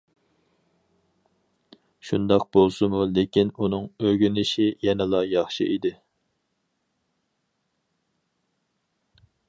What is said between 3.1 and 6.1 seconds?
لېكىن ئۇنىڭ ئۆگىنىشى يەنىلا ياخشى ئىدى.